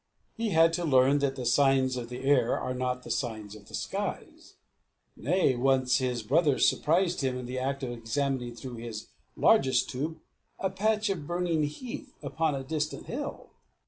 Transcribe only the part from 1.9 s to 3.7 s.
of the air are not the signs of